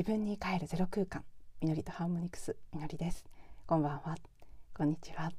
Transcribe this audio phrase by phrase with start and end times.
[0.00, 1.22] 自分に帰るゼロ空間
[1.60, 3.26] みのりとハーモニクスみのりです。
[3.66, 4.16] こんばんは。
[4.72, 5.30] こんにちは。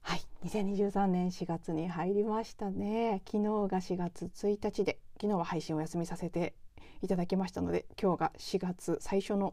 [0.00, 0.22] はい。
[0.46, 3.20] 2023年4月に入りましたね。
[3.26, 6.54] 昨日が4月1日で昨日は配信をお休みさせて
[7.02, 9.52] いただきましたので今日が4月最初の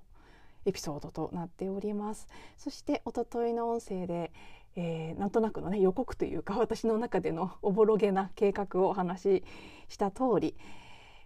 [0.66, 2.30] エピソードとなっております。
[2.56, 4.31] そして一昨日の音声で、
[4.78, 9.44] えー、なんとなくのね予告というか私の中でのおぼろげな計画をお話し
[9.90, 10.56] した通り、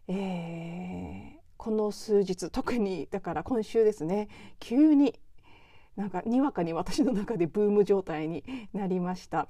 [0.07, 4.29] えー、この数日特にだから今週ですね
[4.59, 5.19] 急に
[5.95, 8.43] なんかにわかに私の中でブーム状態に
[8.73, 9.47] なりました。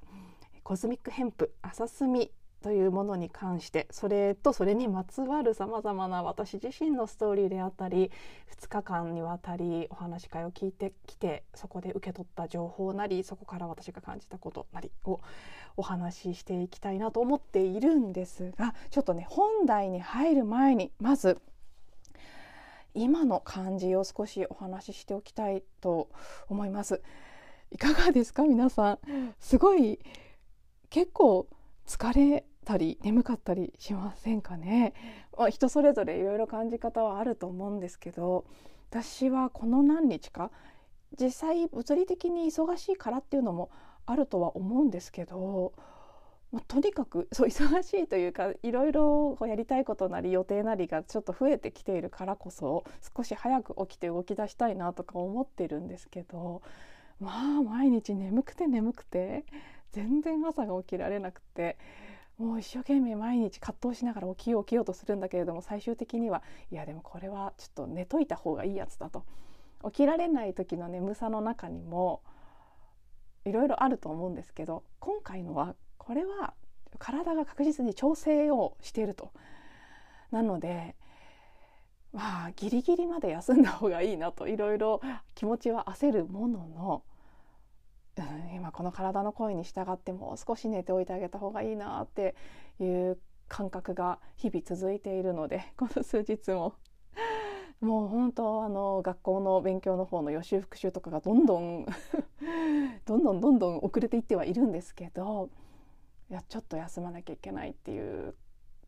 [0.63, 2.30] コズミックヘンプ朝墨
[2.61, 8.11] というものに関してそれとそれにまつわるさまざまな私自身のストーリーであったり
[8.59, 15.22] 2日間にわたりお話し会を聞いてきてそこで受け取った情報なりそこから私が感じたことなりを
[15.78, 21.39] お話ししていきたいなと思っているんですがちょっとね本題に入る前にまず
[22.93, 26.09] 今の感じを少しお話ししておきたいと
[26.49, 27.02] 思います。
[27.71, 28.99] いかがですか皆さん
[29.39, 29.99] すごい
[30.89, 31.47] 結構
[31.85, 34.94] 疲れたり眠かったりしませんかね、
[35.38, 38.45] まあ、人それぞれいろいろ感じ方はあると思うんですけど
[38.89, 40.51] 私はこの何日か
[41.19, 43.69] 実際物理的に忙しいからっていうのも
[44.05, 45.73] あるとは思うんですけど
[46.52, 52.84] まあ、とにかく そう忙しいというかいろいろやりたいことなり予定なりがちょっと増えてきているからこそ
[53.16, 56.62] 少し早く起きて動き出したいなとか思ってるんですけど
[57.20, 59.45] まあ毎日眠くて眠くて
[59.92, 61.78] 全然朝が起きられなくて
[62.38, 69.23] もう一生懸命毎日葛藤しながら起きよう起きようとするんだけれども最終的にはいやでもこれはちょっと寝といた方がいいやつだと。
[69.86, 72.22] 起きられない時の眠さの中にも
[73.45, 75.75] いろいろあると思うんですけど今回のは
[76.07, 76.53] これは
[77.00, 79.31] 体が確実に調整をしていると。
[80.31, 80.95] なので
[82.13, 85.01] まあギリギリまで休んだ方がいいなといろいろ
[85.35, 87.03] 気持ちは焦るものの、
[88.18, 92.35] うん、今この体の声に従ってもう少し寝ておいてあげた方がいいなって
[92.79, 93.18] いう
[93.50, 96.75] 感覚が日々続いているので この数日も
[97.81, 101.85] もう本当あの学校の勉強の方の予習復習とかがどんどん
[103.06, 105.50] どんどんどんどん遅れていってはいるんですけど
[106.29, 108.35] いやちょっと休まなきゃいけないっていう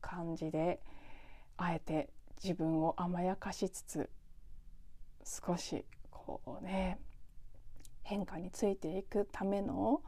[0.02, 0.82] 感じで
[1.58, 2.10] あえて
[2.42, 4.10] 自分を甘やかしつつ
[5.24, 7.00] 少しこうね
[8.04, 10.02] 変化についていくための、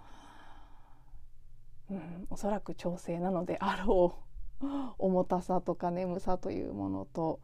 [1.89, 4.15] うん、おそらく調整なのであろ
[4.61, 4.65] う
[4.97, 7.39] 重たさとか眠さというものと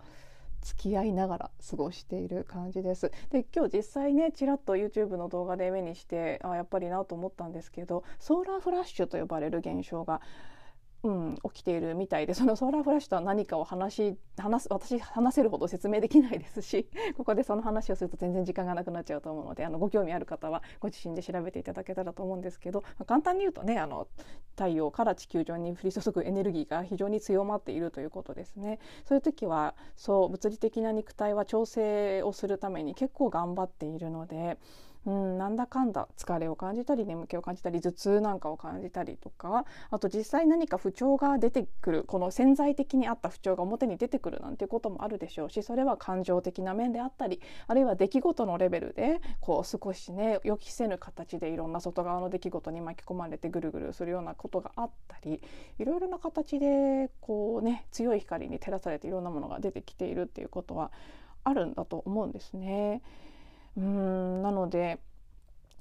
[0.62, 3.12] 付き合いながら過ごしている感じです。
[3.30, 10.22] で今日実際ねちらっと YouTube の動画で目にしてあやっぱりなと思ったんですけどソーラーフラッシュと呼ばれる現象が
[11.04, 24.08] うん、起きているみたいでそのソーラーフラッシュとは何かを話し話す私話せるほど説明できないですし ここでその話をすると全然時間がなくなっちゃうと思うのであのご興味ある方はご自身で調べていただけたらと思うんですけど、まあ、簡単に言うとねあの
[24.56, 28.80] 太陽から地球上に降り注ぐエネルギーが非常に強まっているということですね。
[29.06, 34.58] そういう時はそう物理的な肉体は調整をするために結構頑張っているので
[35.08, 55.42] うん、なんだかんだ疲れを感じたり眠気を感じたり頭痛なんかを感じたりとかあと実際何か不調が出てくるこの潜在的にあった不調が表に出てくるなんていうこともあるでしょうしそれは感情的な面であったりあるいは出来事のレベルでこう少しね予期せぬ形でいろんな外側の出来事に巻き込まれてぐるぐるするようなことがあったり
[55.80, 60.92] いろいろな形でこうね強い光に照らされていろんなものが出てきているっていうことは
[61.46, 63.02] あるんだと思うんですね。
[63.78, 65.00] うんなので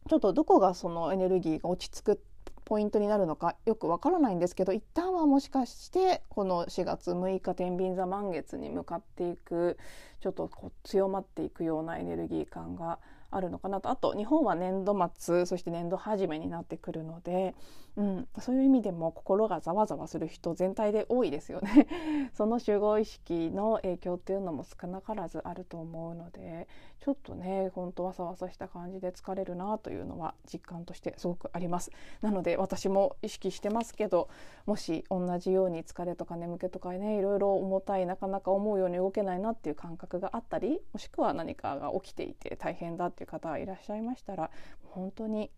[0.09, 2.21] ちょっとどこがそのエネルギーが落ち着く
[2.65, 9.79] ポイントになるのかよくわからないんですけど一旦はもしかしてこの4月6日天秤座満月に向かっていく
[10.21, 12.99] ちょっとこう強まっていくようなエネルギー感が
[13.31, 13.91] あるのかなと。
[13.91, 17.55] あと日本は年度末そして年度初めになってくるので、
[17.97, 21.87] うん、そういう意味でも心がざわざわする人全体で多いですよね。
[22.35, 26.69] その集合意識の影響っていうのも少なからずあると思うので
[27.01, 31.91] ちょっとねほんとわさわさした感じで疲れるなというのは実感としてすごくあります。
[32.21, 34.29] なので私も意識してますけど
[34.67, 44.51] もし同じように疲れとか眠気とかねいろいろ重たいなかなか思うように動けないなっていう感覚があったりもしくは何かが起きていて大変だってっていう方いらっしゃいましたら
[44.91, 45.51] 本当に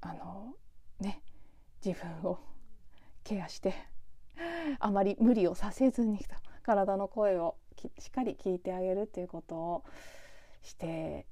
[0.00, 0.54] あの
[1.00, 1.20] ね
[1.84, 2.38] 自分を
[3.24, 3.74] ケアして
[4.78, 6.24] あまり無理をさせずに
[6.62, 7.56] 体の声を
[7.98, 9.84] しっかり聞いてあげるっていうことを
[10.62, 11.26] して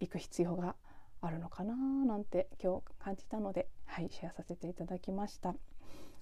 [0.00, 0.74] いく必要が
[1.20, 5.54] あるのかななんて今日感じたので、はい、シェアさせていただきました。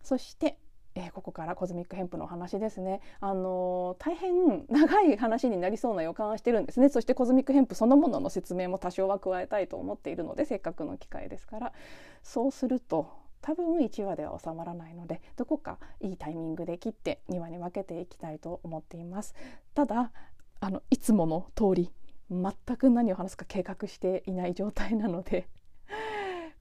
[0.02, 0.58] そして
[0.96, 3.00] えー、ここからコズミックヘンプのお話ですね。
[3.20, 6.88] あのー、大変長い話になりそうな予感はしてるんですね。
[6.88, 11.72] そしてコズミックヘンプそのものの説明も多少は加えたいと思っているので、せっかくの機会ですから。
[12.22, 13.08] そうすると
[13.42, 19.36] 多分1話では収まらないのでどこかいいタイミングで切って2話に分けていきたいと思っています
[19.72, 20.10] ただ
[20.58, 21.92] あのいつもの通り
[22.28, 25.46] 全く何を話すか計画していない状態なので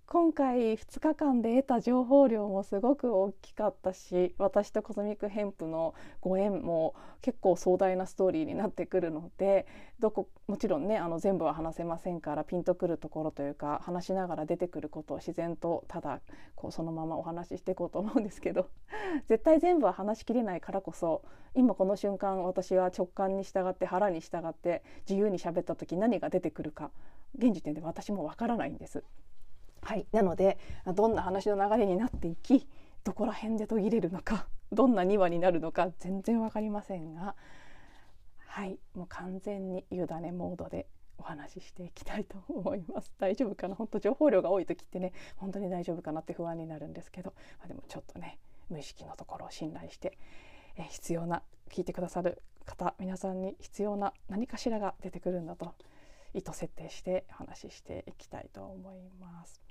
[0.08, 6.94] 今回2日間で得た情報量もすごく大きかったし私とコズミックヘンプのご縁も
[7.24, 9.66] 結構壮大なストーリーになってくるので
[10.00, 16.22] どこもちろんねあの全部は話せませんからピンとくるところというか話しながら出てくることを自然とただ
[16.56, 18.70] こうそのままお話ししていこうと思うんですけど
[19.26, 21.24] 絶対全部は話しきれないからこそ
[21.56, 26.92] 今この瞬間私は直感に従って腹に従って自由に喋った時何が出てくるか
[27.40, 29.04] 現時点で私もわからないんです。
[29.86, 30.58] はい、なので
[30.96, 32.68] どんな話の流れになっていき
[33.04, 37.36] どこら辺で途切れるのかどんな2話になるのか全然分かりませんが
[38.48, 40.88] はいもう完全に委ねモードで
[41.20, 43.76] お話ししていきたいと思います大丈夫かな？
[43.76, 48.40] 本当情報量が多い時ってね本当に大丈夫かなって不安になるんですけど、まあ、でもちょっとね
[48.70, 50.18] 無意識のところを信頼して、
[50.76, 55.76] え必要な聞いてくださる方皆さんに必要な何かしらが出てくるんだと
[56.34, 59.65] 意図設定してお話ししていきたいと思います。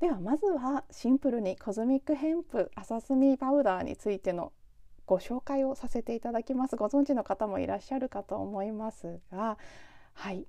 [0.00, 4.52] ではまずはシンプルにコズミックヘンプアサスミパウダーについての
[5.06, 9.56] ご紹介をさせていただきますご存知の方もいらっしゃるかと思いますが
[10.12, 10.46] はい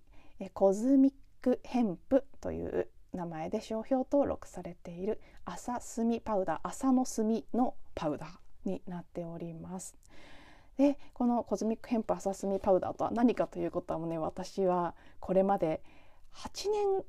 [0.53, 9.95] コズミックヘンプという名前で商標登録されている麻炭パウダー麻の炭のパウダーになっております。
[10.77, 15.81] でこのコズミックヘンプ朝炭パウダーとは何かということはもうね私はこれまで
[16.33, 17.05] 8年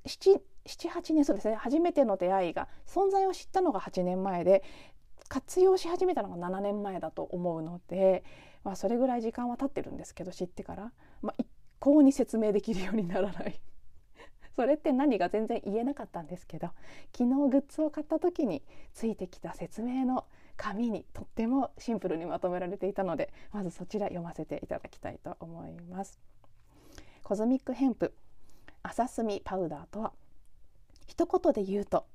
[0.69, 1.55] 78年そうですね。
[1.55, 4.63] 初めての出会いが存在を知ったのが8年前で
[5.29, 8.25] 活用し始めたのが7年前だと思うので、
[8.65, 10.93] まあ、それぐらい時間は経ってるんですけど知ってから、
[11.23, 11.47] まあ、一
[11.79, 13.61] 向に説明できるようにならない。
[14.57, 16.71] それって何が全然言えなかったんですけど
[17.17, 18.63] 昨日グッズを買った時に
[18.93, 20.25] ついてきた説明の
[20.57, 26.19] 紙にとってもシンプルにまとめられていたのでまずそちら読ませていただきたいと思います。
[27.23, 28.13] コズミックヘンプ。
[28.83, 30.13] 朝炭パウダーとは
[31.07, 32.07] 一言で言うと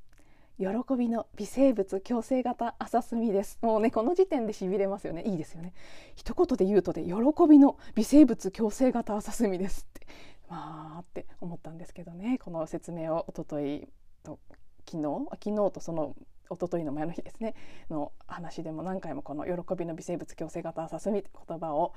[0.60, 0.68] 喜
[0.98, 3.58] びの微生物共生型朝炭です。
[3.62, 5.24] もうねこの時点でしびれますよね。
[5.24, 5.74] いいですよね。
[6.16, 7.12] 一言で言うとで喜
[7.50, 10.08] びの微生物共生型朝炭ですって
[10.48, 12.38] まあって思ったんですけどね。
[12.38, 13.88] この説明を一昨日
[14.24, 14.40] と
[14.88, 16.16] 昨日昨日とその
[16.52, 17.56] 一昨日の前の日ですね。
[17.90, 21.94] の話でも何回もこの喜びの微生物共生型朝炭って言葉を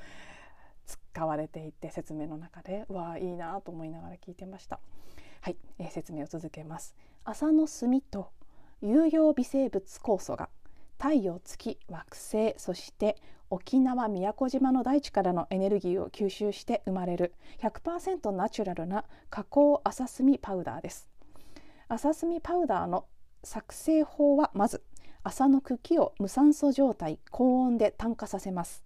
[0.87, 4.81] 使われていて説明の中でわあいいなと思いながら聞いてました。
[5.41, 6.95] はい、えー、説明を続けます。
[7.25, 8.31] 朝の炭と
[8.81, 10.49] 有用微生物酵素が
[10.99, 13.17] 太陽月惑星そして
[13.51, 21.09] 沖縄宮古島の大地からのエネルギーを吸収して生まれる100%ナチュラルな加工朝炭パウダーです
[21.89, 23.07] 朝炭パウダーの
[23.45, 24.83] 作成法はまず
[25.23, 28.83] 麻の茎を無酸素状態高温で炭化させます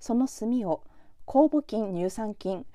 [0.00, 0.82] その炭を
[1.26, 2.66] 酵母菌乳酸菌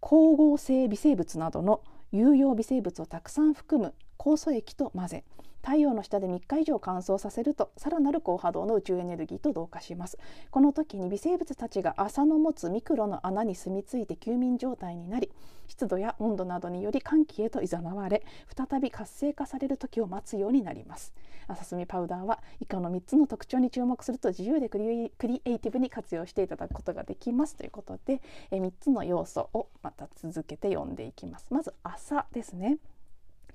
[0.00, 1.82] 光合成微生物などの
[2.12, 5.24] 有用微生物をたくさん含む酵素液と混ぜ
[5.66, 10.16] 太陽の下で3日以上乾燥させるとさらなる高波動の宇宙エネルギーと同化します。
[10.52, 15.32] この時に微生物たちが朝の持つミクロの穴に住み着いて休眠状態になり
[15.66, 18.24] 湿度や温度などにより寒気へと誘われ
[18.56, 21.12] 再び活性化される時を待つようになります。
[21.48, 31.46] 朝炭パウダーは以下の3つの特徴に注目すると自由でクリエイティブに活用していただくことができますということでえ3つの要素をまた続けて読んでいきます。
[31.50, 32.78] まず朝ですね。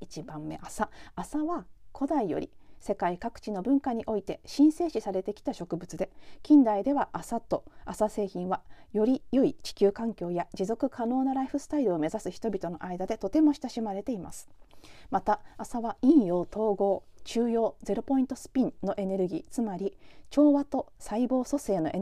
[0.01, 6.09] 1番目朝朝は古代より世界各地の文化において神聖視されてきた植物で
[6.41, 14.49] 近代では麻と麻製品はより良い地球環境や持続可能なライフスタイルを目指す人々の間でとても親しまれています。
[15.11, 17.03] また麻は陰陽統合。
[17.23, 19.97] 中央ゼロポイントスピンのエネルギーつまり
[20.29, 21.99] 調和と細胞組成のエ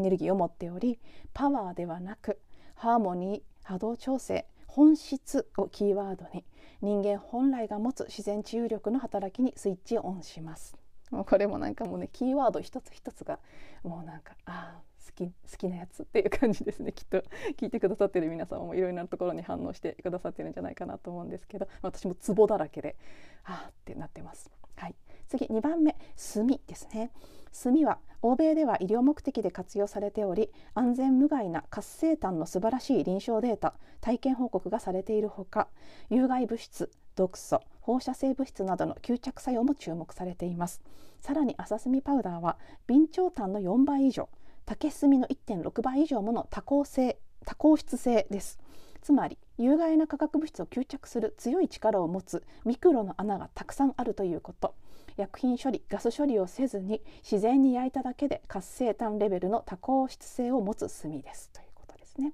[0.00, 0.98] ネルギーを持っており
[1.32, 2.38] パワーではなく
[2.74, 6.44] ハーモニー波動調整本質をキーワードに
[6.80, 10.76] 人間本来が持つ自然治癒力の働きにスイッチをオンします。
[11.10, 13.38] もうこれもなんかもうねキーワード一つ一つが
[13.84, 16.92] もうなんかああ好き好きなやつっていう感じですね。
[16.94, 17.22] きっと
[17.56, 21.68] 聞いてくださってる皆さんもいろいろなところに反応してくださってるんじゃないかなと思うんですけど。
[21.82, 22.96] 私もツボだらけで
[23.44, 24.50] ああってなってます。
[24.76, 24.94] はい、
[25.28, 25.96] 次2番目。
[26.16, 27.10] 炭ですね。
[27.52, 35.68] 炭は欧米では医療目的で活用されており安全無害な活性炭の素晴らしい臨床データ体験報告がされているほか
[36.08, 40.80] 有害物質毒素放射性物質などの吸着作用も注目されています。
[41.20, 44.28] さらに朝炭パウダーは備長炭の4倍以上
[44.64, 48.58] 竹炭の1.6倍以上もの多孔性多孔質性です。
[49.02, 54.74] つまり有害な化学物質を吸着する強い力を持つミクロの穴がたくさんあるということ。
[55.16, 61.50] 薬品処理ガス処理をせずに自然に焼いただけで活性炭レベルの多孔質性を持つ炭です。
[61.52, 62.32] ということですね。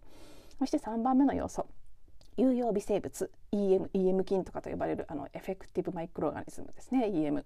[0.58, 1.66] そして3番目の要素。
[2.38, 7.44] 有用微生物 EM, EM 菌とかと呼ばれるあのエフェクティブマイクロオーガニズムですね EM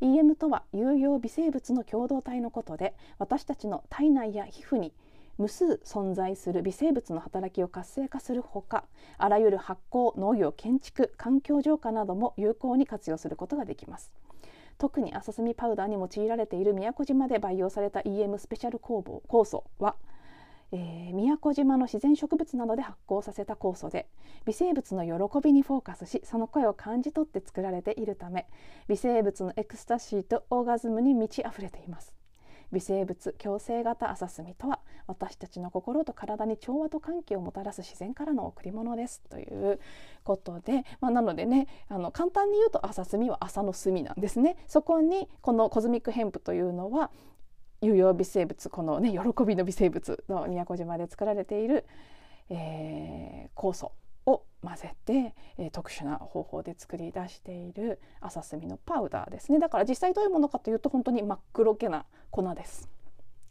[0.00, 4.92] EM とは有用微生物の共同体のことで私たちの体内や皮膚に
[5.38, 8.84] 無数存在する微生物の働きを活性化するほか
[9.18, 14.12] あらゆる発酵農業建築環境浄化なども有効に活用することができます。
[14.78, 19.94] 特に浅炭パウダーに用いられている宮古島で培養された EM スペシャル酵酵素は
[20.72, 24.08] えー、宮古島の自然植物などで発酵させた酵素で
[24.44, 28.46] 微生物の喜びにフォーカスしその声を感じ取って作られているため
[28.88, 32.14] 微生物のエクスタシーとオーガズムに満ち溢れています
[32.72, 39.80] 微生物共生型麻炭とは私たちの心と体に調和と歓喜をもたらす自然からの贈り物ですという
[40.24, 44.56] ことで、まあ、なのでねあの簡単に言うと麻炭は麻の炭なんですね。
[44.66, 47.10] そこにこのコズミックヘンプというのは
[47.84, 51.84] 有用微生物このね喜びの微生物の宮古島で作られている、
[52.50, 53.92] えー、酵素
[54.26, 62.88] を混ぜて、えー、特殊な方法で作り出している朝炭のパウダーですねだから実際どういうものかというと本当に真っ黒けな粉です。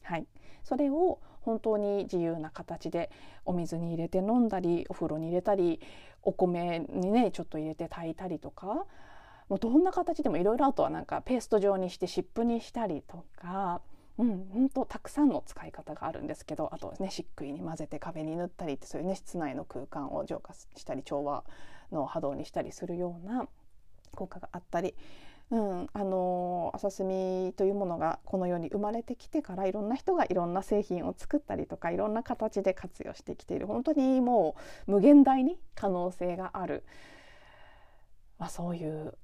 [0.01, 0.27] はい、
[0.63, 3.11] それを本当に自由な形で
[3.45, 5.79] お水に入れて飲んだりお風呂に入れたり
[6.23, 8.85] お米にねちょっと入れて炊いたりとか
[9.49, 13.81] もうどんな形でもいろいろあとはなんかペースト状にして湿布にしたりとか
[14.19, 21.43] うん、本当たくさんの使い方があるんですけどあとね漆喰に混ぜて壁に塗ったりってそういうね室内の空間を浄化したり調和
[21.91, 23.47] の波動にしたりするような
[24.11, 24.93] 効果があったり、
[25.49, 27.07] うん、あの朝炭
[27.53, 34.55] というものがこの世に生まれてきてからいろんな人がいろんな製品を作ったりとかいろんな形で活用してきている本当にも
[34.87, 36.83] う無限大に可能性がある、
[38.37, 39.15] まあ、そういう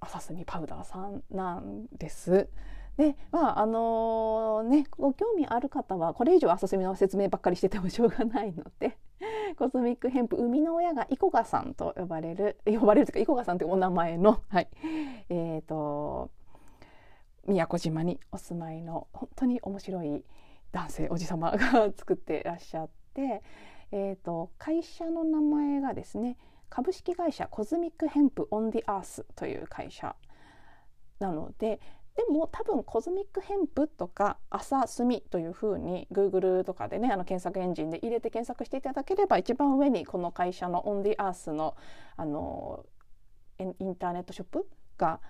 [0.00, 2.48] 朝炭パウダーさんなんです。
[2.96, 8.98] でまああのー、ねご興味ある方はこれ以上浅墨の説明ばっかりしててもしょうがないので
[9.56, 14.68] コスミックヘンプ生みの親がイコガさんと呼ばれる 呼ばれるというかイコガさんというお名前の、 はい。
[15.28, 16.30] えーと、
[17.46, 20.24] 宮古島にお住まいの本当に面白い
[20.72, 21.58] 男性おじ様が
[21.96, 23.42] 作ってらっしゃって、
[23.90, 26.36] えーと会社の名前がですね
[26.70, 30.16] 株式会社コズミックヘンプ on the Earth という会社
[31.18, 31.80] なので
[32.16, 41.76] でも多分コズミックヘンプとか麻炭というふうに Google とかでねあの検索エンジンで入れて検索していただければ一番上にこの会社の on the Earth の
[42.16, 42.84] あの
[43.58, 44.66] インターネットショップ
[44.98, 45.20] が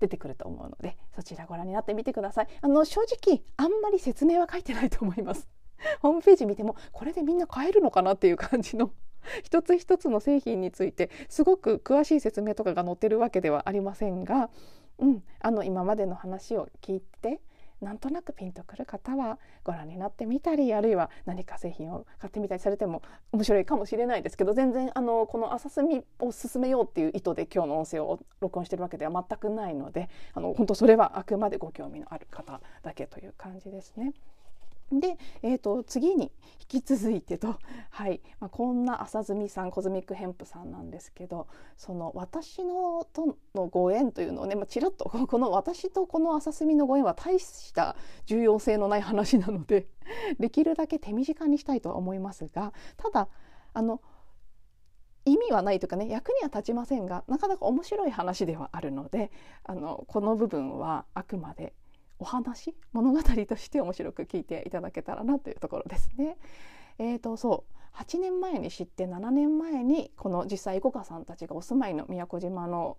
[0.00, 2.48] 出てくると思うのでそちらご覧になってみてください。
[2.60, 5.48] あの正直あんまり説明は書いてないと思います。
[6.00, 8.90] ホームページ見てもこれでみんな買えるのかなっていう感じの
[9.42, 14.50] 一つ一つの製品についてすごく詳しい説明とかが載ってるわけではありませんが
[14.98, 17.40] うん、あの今までの話を聞いて
[17.80, 34.14] なんとなくピンとくる方はご覧になってみたりあるいは何か製品を買ってみたりされても面白いかもしれないですけど全然あのこの浅墨を進めようっていう意図で今日の音声を録音してるわけでは全くないのであの本当それはあくまでご興味のある方だけという感じですね。
[34.92, 37.58] で、えーと、次に引き続いてと、
[37.90, 49.88] はいまあ、こんな朝摘さんコズミックヘンプさんなんですけどその私のとのご縁というのをね、ま、ちらっとこの私とこの朝摘のご縁は大した重要性のない話なので
[50.38, 53.28] できるだけ手短にしたいとは思いますがただ
[53.72, 54.00] あの
[55.26, 59.30] 意味はないというかね役には立ちませんがなかなか面白い話ではあるので
[59.64, 61.72] あのこの部分はあくまで
[62.24, 62.74] お話？
[62.94, 66.38] 物語として面白く聞いていただけたらなというところですね。
[66.98, 72.96] えーとそう8年前に知って7年前にこの実際五花さんたちがお住まいの宮古島の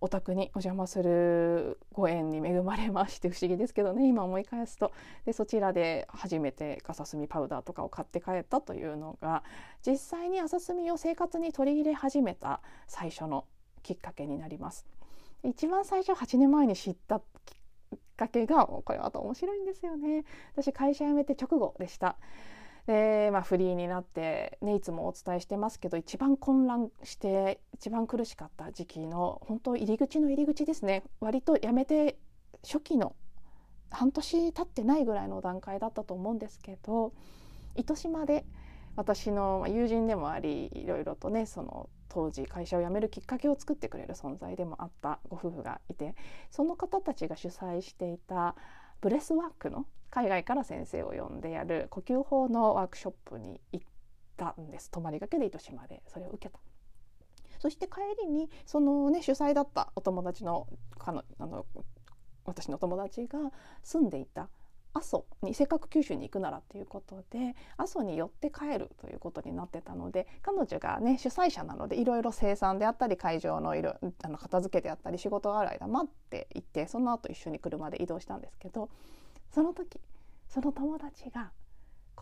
[0.00, 4.90] お宅にお邪魔するご縁に恵まれまして不思議ですけどね今思い返すと
[5.24, 9.44] でそちらで初めて笠炭パウダーとかを買って帰ったというのが
[9.86, 13.44] 実際に朝炭を生活に取り入れ始めた最初の
[13.84, 14.84] きっかけになります。
[15.44, 17.24] 一番最初8年前に知ったきっ
[18.16, 20.24] かけがこれまた面白いんですよね。
[20.54, 22.16] 私会社辞めて直後でした。
[22.86, 31.04] で、まあ、フリーになって、ね、いつもお伝えしてますけど一番混乱して一番苦しかった時期の本当入り口の入り口ですね。
[31.20, 32.18] 割と辞めて
[32.64, 33.14] 初期の
[33.90, 37.12] 半年経ってないぐらいの段階だったと思うんですけど
[37.76, 38.44] 糸島で
[38.96, 46.14] 私の友人でもありいろいろとねその当時会社を辞めるきっかけを作ってくれる存在でもあったご夫婦がいて
[46.50, 48.54] その方たちが主催していた
[49.00, 53.86] ブレスワークの海外から先生を呼んでやる呼吸法のワークショップに行っ
[54.36, 56.60] たんです泊まりがけで糸島でそれを受けた。
[57.58, 60.66] そして帰りにそのね主催だったお友達の
[60.98, 61.64] あのあの
[62.44, 63.38] 私の友達が
[63.84, 64.48] 住んでいた
[64.94, 78.90] 阿蘇にせっかく九州に行くならということで阿蘇に寄って帰るということになってたので彼女がね主催者なのでいろいろ生産であったり会場のいろあの片付けであったり仕事がある間待っていってその後一緒に車で移動したんですけど
[79.50, 80.00] その時
[80.48, 81.50] その友達が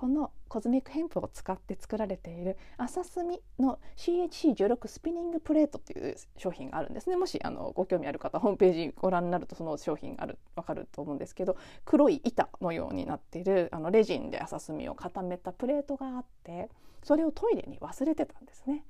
[0.00, 16.71] このコズミックヘンプを使って作られている朝墨の CHC16 スピニングプレートっていう商品があるんですねもしあのご興味ある方ホームページご覧になるとその商品がある分かると思うんですけど黒い板のようになっているあのレジンで朝墨を固めたプレートがあって
[17.02, 18.83] それをトイレに忘れてたんですね。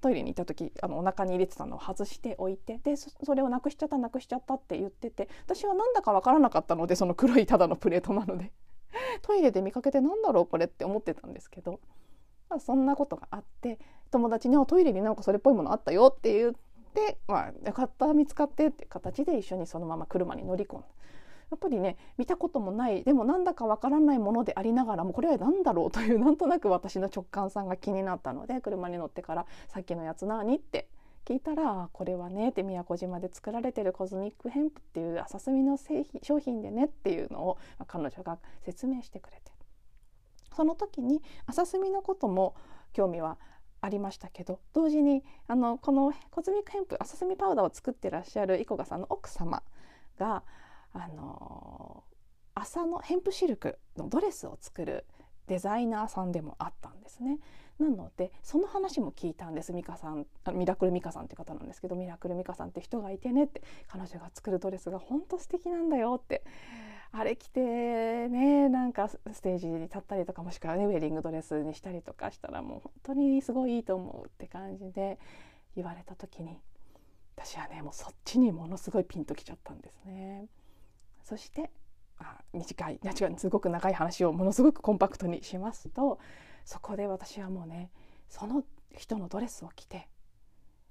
[0.00, 8.52] トイレに行った時あのお腹に入れてたのを外しておいてでそれをなくしちゃったなくしちゃったって言ってて私はなんだか分からなかったのでその黒いただのプレートなので
[9.22, 11.80] トイレで見かけてなんだろうこれって思ってたんですけど、
[12.48, 13.78] まあ、そんなことがあって
[14.10, 16.54] 友達に「トイレになんかそれっぽいものあったよ」って言っ
[16.94, 20.86] て「まあ、よかった見つかって」っていう形で一緒にそのまま車に乗り込んだ。
[21.50, 30.88] やっぱりね見たこともないでもなんだかわからないものでありながらもこれは何だろうというなんとなく私の直感さんが気になったので車に乗ってから「さっきのやつ何?」って
[31.28, 39.52] 聞いたらこれはねって宮古島で作られてるコズミックヘンプっていう麻炭の製品商品でねっていうのを彼女が説明してくれて
[40.56, 42.56] その時に麻炭のことも
[42.94, 43.36] 興味は
[43.82, 49.62] ありましたけど同時にあのこのコズミックヘンプ麻炭パウダーを作ってらっしゃるイコガさんの奥様
[50.18, 50.42] が
[50.94, 52.04] あの
[52.54, 55.04] 朝のヘンプシルクのドレスを作る
[55.46, 57.38] デザイナーさんでもあったんですね。
[57.78, 66.42] なのでその話も聞いたんです美香さんミラクル美香さんって方なんですけどミラクル美香さんって人がいてねって彼女が作るドレスが本当素敵なんだよって
[67.12, 75.18] あれ着てねなんかステージに立ったりとかもしくはねウェディングドレスにしたりとかしたらもう本当にすごいいいと思うって感じで
[75.76, 76.58] 言われた時に
[77.36, 80.46] 私はねもうそっちにものすごいピンときちゃったんですね。
[81.22, 81.70] そして
[82.18, 86.18] あ短い違うすごく長い話をものすごくコンパクトにしますと
[86.68, 87.90] そこで私はもうね
[88.28, 88.62] その
[88.94, 90.06] 人のドレスを着て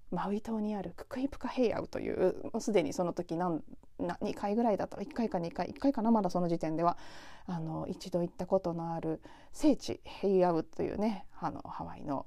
[0.10, 3.62] マウイ島にあるククイプカヘイアウというもうすでにその時何
[4.00, 6.98] 2回ぐらいだった1回か2回1回かなまだその時点では
[7.46, 9.22] あの一度行ったことのある
[9.54, 12.26] 聖地ヘイアウというねあのハワイの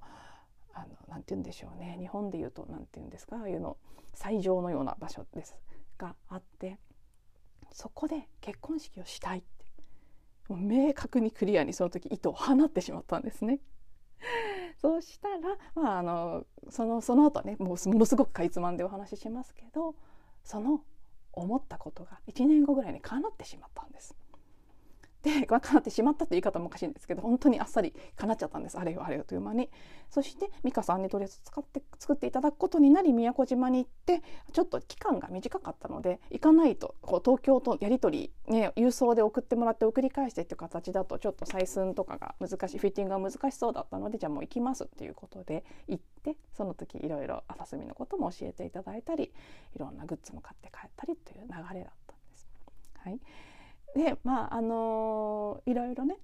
[0.73, 3.77] あのなんて言うんでしょうね日本で言うと何て言うんですかああいうの
[4.15, 5.57] 最上のような場所です。
[5.99, 6.79] があって
[7.73, 9.41] そこで結婚式をしたい。
[9.41, 9.43] っ
[10.57, 13.61] 明確にクリアにその時糸を放ってしまったんですね。
[14.81, 15.39] そうしたら、
[15.75, 19.95] まあ、あのそのその後ねもうものすごくかいつまんでお話ししますけど
[20.45, 20.83] その
[21.33, 24.17] 思ったことが1年後ぐらいに叶ってしまったんです。
[25.23, 28.79] で、まあ、叶ってしまったという言い方もおかしいんですけど本当にあっさり叶っちゃったんです。
[28.79, 29.71] あれよあれよという間に。
[30.09, 49.33] そして美香さんにとりあえず使って作っていただくことになり宮古島に行ってちょっと期間が短かったので行かないとこう東京とやり取り、ね、郵送で送ってもらって送り返してっていう形だとちょっと採寸とかが難しいフィッティングが難しそうだったのでじゃあもう行きますっていうことで行ってその時いろいろ朝澄のことも教えていただいたり
[49.77, 52.49] いろんなグッズも買って帰ったりという流れだったんです。
[52.99, 53.21] はい。
[53.95, 56.19] でまああのいろいろね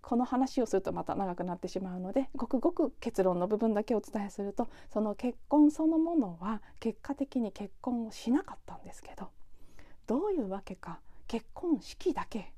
[0.00, 9.28] この話をするとまた長くなってしまうのでごくごく結論の部分だけお伝えするとその結婚そのものは結果的に結婚をしなかったんですけど
[10.06, 12.52] どういうわけか結婚式だけ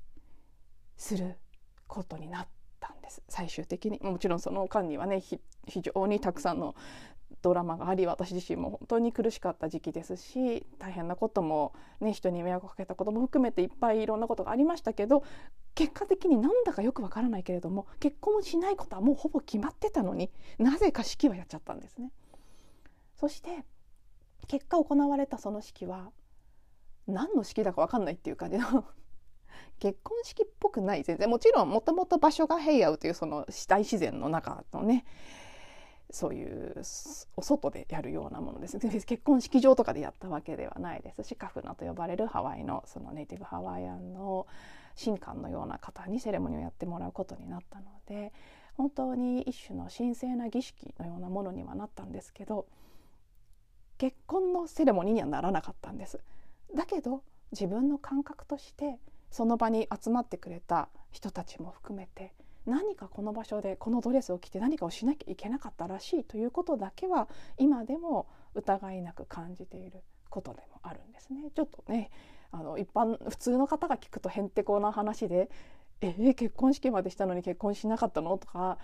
[0.96, 1.36] する
[1.88, 2.46] ことになっ
[2.78, 3.22] たんです。
[3.28, 3.98] 最終的に。
[4.00, 5.40] もちろんその間にはね非
[5.82, 6.76] 常にたくさんの
[7.42, 15.24] ドラマがあり私自身も本当に苦しかった時期ですし大変なことも、ね、人に迷惑をかけたことも含めていっぱいいろんなことがありましたけど
[15.74, 22.10] 結果的になんだかよくわからないけれども結婚しないことはもうほぼ決まってたのになぜか式はやっちゃったんですね。
[23.16, 23.64] そして
[24.46, 26.10] 結果行われたその式は
[27.06, 28.84] 何の式だか分かんないっていう感じの
[29.78, 35.04] 結婚式っぽくない全然もちろんもともと場所が平野というその大自然の中のね
[36.12, 36.82] そういう
[37.36, 44.46] お外でやるようなものです 結婚式場とかでやったわけではないですしカフナと呼ばれるハワイのそのネイティブハワイアンの
[45.02, 48.32] 神官のような方にセレモニーをやってもらうことになったので
[48.76, 52.66] 本当に一種の神聖な儀式のようなものにはなったんですけど
[53.98, 56.20] 結婚のセレモニーにはならなかったんです。
[56.74, 58.98] だけど自分の感覚として
[59.30, 62.32] その場に集まってくれた人たちも含めて
[62.66, 71.50] 何かこの場所でこのドレスを着て何かをしなきゃいけなかったらしいということだけは今でも疑いなく感じていることでもあるんですね。
[71.54, 72.10] ちょっとね
[72.52, 75.50] あの一般普通の方が聞くとへんてこな話で
[76.00, 78.78] 「えー、結婚式までしたのに結婚しなかったの?」とか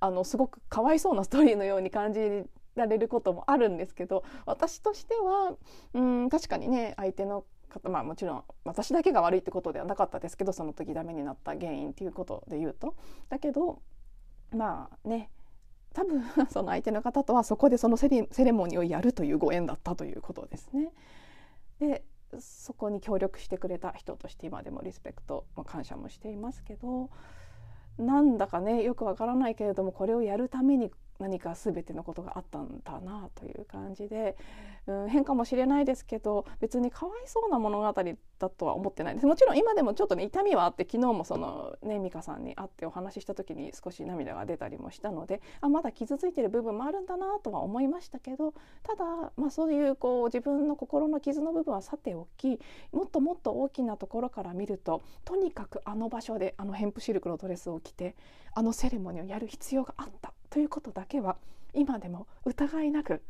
[0.00, 5.56] あのすごくかわいそうなストーリーのように感じられることもあるんですけど私としては
[5.94, 7.44] うん確かにね相手の
[7.82, 12.94] まあもちろん私だけが悪いってことではなかったですけどその時ダメになった原因っていうことで言うと
[13.28, 13.82] だけど
[14.52, 15.30] まあね
[15.92, 20.92] 多分 その相手の方とはそこでそのセレモニーをやるというご縁だったということですね。
[21.78, 22.04] で
[22.40, 27.10] そこに協力してくれた人として今でもリスペクト、まあ、感謝もしていますけど
[27.96, 34.36] なんだかねよくわからないけれどもこれをやるために何か全てのことがあったんだなという感じで、
[34.86, 38.02] うん、変かもしれないですけど別にかわいそうな物語
[38.38, 39.26] だとは思ってないです。
[39.26, 49.04] もちろん今でもちょっとね痛みはあって昨日もそのね美香さんに会ってお話しした時に少し涙が出たりもしたのであまだ傷ついてる部分もあるんだなとは思いましたけどただ、
[49.36, 52.58] まあ、そういうこう自分の心の傷の部分はさておき
[52.92, 58.16] もっともっと大きなところから見るととにかくあの場所であのヘンプシルクのドレスを着て
[58.54, 60.32] あのセレモニーをやる必要があった。
[60.54, 61.36] ということだけは
[61.72, 63.24] 今でも疑いなく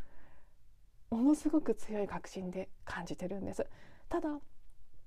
[1.09, 3.67] ものすごく強い確信で感じてるんです。
[4.11, 4.29] ただ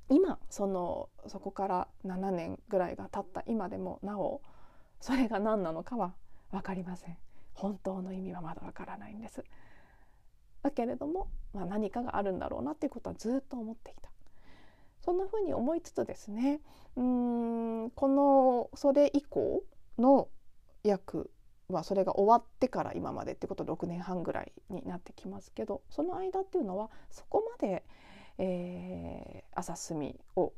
[0.09, 4.41] 今そのそこから7年ぐらいが経った今でもなお
[4.99, 6.15] それが何なのかは
[6.49, 7.17] 分かりません。
[7.53, 9.43] 本当の意味はまだ分からないんです。
[10.63, 14.09] だけれども、まあ、何かがあるんだろうなっていうことはずっと思ってきた。
[15.01, 16.61] そんなふうに思いつつですね
[16.95, 19.63] うんこのそれ以降
[19.99, 20.29] の
[20.83, 21.29] 約
[21.73, 27.83] はそれが終わってから今までってこと6年半ぐらいになってきますけどその間っていうのはそこまで、
[28.37, 30.53] えー、朝墨を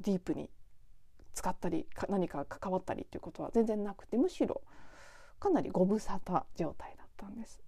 [0.00, 0.50] ディープに
[1.32, 4.62] 使ったり何か関わったりっていうことは全然なくてむしろ
[5.38, 7.62] かなりご無沙汰状態だったんです。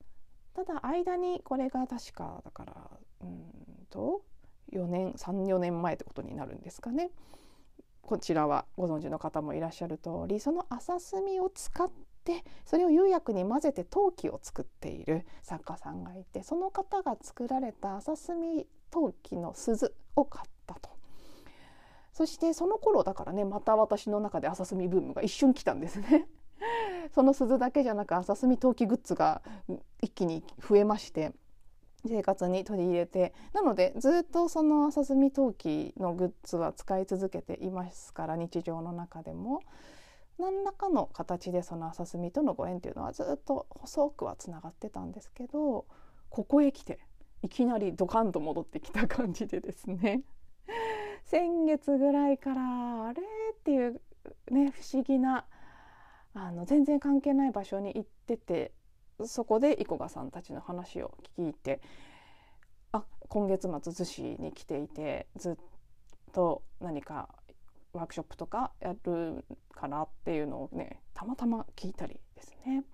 [0.55, 2.75] ただ間にこれが確かだから
[3.21, 4.23] うんと
[4.73, 7.11] 4年34年前ってことになるんですかね。
[8.03, 20.91] こちらはご存知の方もいらっしゃる通りその朝墨を使っててそれを釉薬に混ぜて陶器を作っている作家さんがいてその方が作られた朝墨陶器の鈴を買ったと。
[22.13, 26.29] そしてその頃だからねまた私の中で朝墨ブームが一瞬来たんですね。
[27.15, 29.41] その鈴だけじゃなく朝墨陶器グッズが
[30.03, 31.33] 一気に増えまして
[32.07, 39.63] 生活に取り入れてなのでずっとその朝墨陶器のグッズは使い続けていますから日常の中でも
[40.39, 45.87] 何らかの形でその朝墨とのご縁っていうのはずっと細くはつながってたんですけど
[46.31, 47.01] ここへ来て
[47.43, 50.23] いきなりドカンと戻ってきた感じでですね。
[51.25, 53.23] 先月ぐらいからあれ？
[53.53, 54.01] っていう
[54.51, 55.47] ね不思議な
[56.35, 58.73] あの全然関係ない場所に行ってて
[59.25, 61.81] そこでイコガさんたちの話を聞いて
[62.93, 65.57] あ今月末逗子に来ていてずっ
[66.33, 67.29] と何か
[67.99, 72.85] ワークショップとかやるからっていうのをねたまたま聞いたりですね、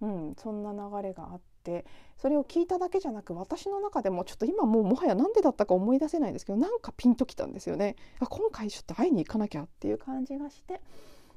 [0.00, 1.86] うん、そんな流れがあって
[2.18, 10.80] それを聞いただけじゃなく私の中でもちょっと今もうもはや何でだったか思い出せないんですけどなんかピンときたんですよねあ今回ちょっと会いに行かなきゃっていう感じがして。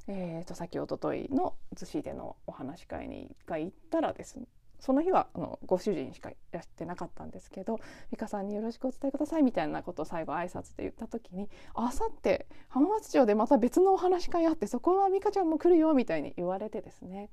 [0.10, 4.48] えーと、先おとといの逗子でのお話し会にが行ったらですね
[4.80, 7.80] その日はあのご主人しかいらしてなかったんですけど
[8.12, 17.30] 美香さんによろしくお伝えくださいみたいなことを最後挨拶で言った時にあさって浜松町でまた別のお話し会あってそこは美香ちゃんも来るよみたいに言われてですね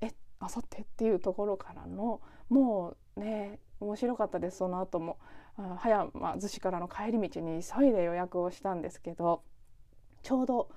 [0.00, 5.18] えあさってっていうところからのもうね面白かったですその後も
[5.56, 9.42] 葉山逗子からの帰り道に急いで予約をしたんですけど
[10.22, 10.70] ちょうど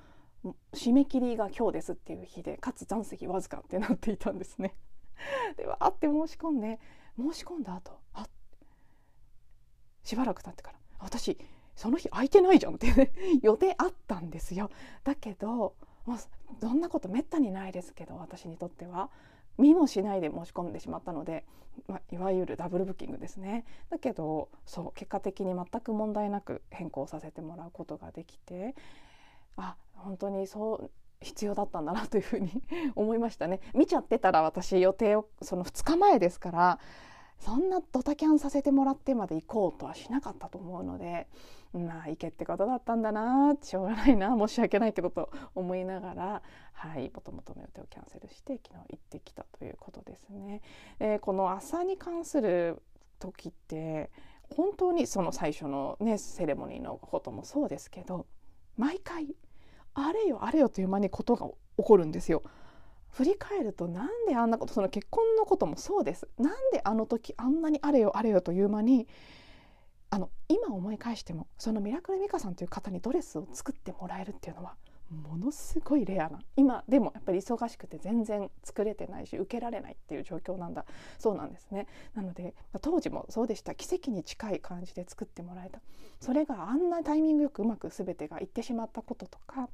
[0.73, 4.75] 締め切りが今日ですっていう日でかつ残席わずかってなっていたんですね。
[5.57, 6.79] でわーって申し込んで
[7.17, 8.27] 申し込んだ後あ
[10.03, 11.37] しばらく経ってから私
[11.75, 14.69] その日空いてないじゃんって、ね、予定あったんですよ。
[15.03, 15.75] だけど、
[16.05, 16.17] まあ、
[16.61, 19.09] どんなことめったにないですけど私にとっては
[19.57, 21.45] 見もしないで申し込んでしまったので、
[21.87, 23.65] まあ、いわゆるダブルブッキングですね。
[23.89, 28.75] だけどそう結果的に全く問題なく変更させてもらうことができて
[29.57, 30.91] あ本当にそう
[31.25, 32.61] 必要だったんだなというふうに
[32.95, 36.79] 思いましたね見ちゃってたら私予定をその2日前ですから
[37.39, 41.27] そんなドタキャンさせてもらってまで行こうとはしなかったと思うので
[41.73, 46.41] まあ行けってことだったんだなしょうがないな申し訳ないけどと思いながら
[46.73, 50.61] はいもともとの予定をキャンセルして昨日行ってきたということですね。
[50.99, 52.81] えー、この朝に関する
[53.19, 54.09] 時って
[54.55, 58.25] 本当にその最初のねセレモニーのこともそうですけど
[58.77, 59.35] 毎回
[59.95, 62.43] あれよあれよという間にことが起こるんですよ。
[63.09, 66.27] 振り返るとなんであんなことその結婚のこともそうです。
[66.37, 69.07] なんであの時あんなにあれよあれよという間に
[70.09, 74.75] あの今思い返してもそのミラクルミカさんという方にドレスを作ってもらえるっていうのは
[75.09, 80.85] ものすごいレアな今でもやっぱり忙しくて全然作れてないし受けられないっていう状況なんだ。
[81.19, 81.87] そうなんですね。
[82.15, 83.75] なので当時もそうでした。
[83.75, 85.79] 奇跡に近い感じで作ってもらえた。
[86.19, 89.69] それがあんなタイミングよくうまく全てがいってしまったこととか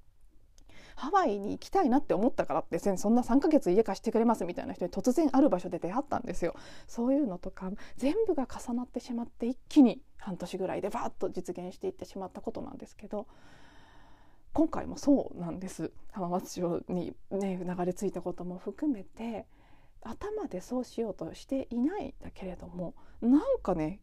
[0.95, 6.56] ハワイに行きたいなって思ったからってそんな3ヶ月家貸してくれますみたいな人に突然ある場所で出会ったんですよ。
[6.88, 13.27] そういうのとか全部が重なってしまって一気に半年ぐらいでバーッと実現していってしまったことなんですけど
[14.54, 15.91] 今回もそうなんです。
[16.12, 19.45] 浜松町にね流れ着いたことも含めて
[20.04, 23.99] 頭でそうしようとしていないんだけれどもなんかね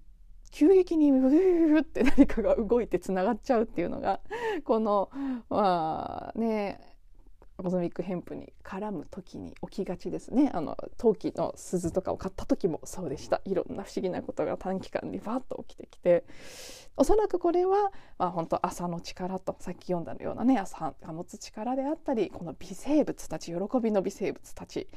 [0.50, 4.20] 急激にウーって何かが動いてつながっちゃうっていうのが
[4.64, 5.10] この
[5.48, 6.80] まあね
[7.56, 10.48] コズミックヘンプに絡む時に起きがちですね。
[10.54, 13.40] あの陶器の鈴とかを買った時もそうでした。
[13.44, 16.24] いろんな不思議なことが短期間にバッと起きてきて。
[17.00, 24.88] おそらくこれは、まあ、本当朝の力とさっき読んだようなね朝が持つ力であったりこの微生物たち喜びの微生物たち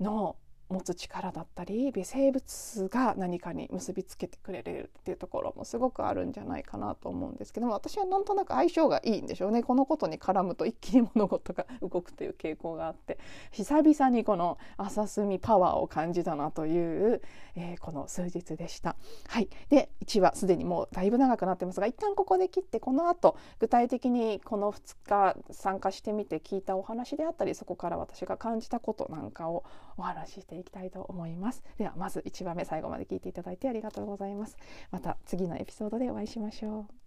[0.00, 0.36] の
[0.68, 9.62] 持つ力だったり微生物が何かに結びつけてくれるっていうところもすごくあるんじゃないかなと思うんですけども私はなんとなく相性がいいんでしょうね。
[9.62, 13.18] このことに絡むと一気に物事が動くという傾向があって
[13.52, 17.22] 久々にこの朝隅パワーを感じたなという、
[17.54, 18.96] えー、この数日でした。
[19.28, 29.64] はい、で1話すでにもうだいぶ長くなってますが一旦ここで切ってこの後具体的にこの2日参加してみて聞いたお話であったりそこから私が感じたことなんかを
[29.96, 31.62] お話ししてていきたいと思います。
[31.78, 34.56] ではまず1番目最後まで聞いていただいてありがとうございます。
[34.90, 37.05] また次のエピソードでお会いしましょう。